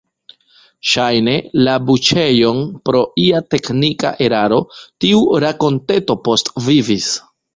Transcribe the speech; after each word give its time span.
Ŝajne, 0.91 1.33
la 1.67 1.75
buĉejon 1.89 2.63
pro 2.89 3.03
ia 3.25 3.43
teknika 3.55 4.13
eraro 4.29 4.59
tiu 5.05 5.21
rakonteto 5.47 6.17
postvivis. 6.29 7.13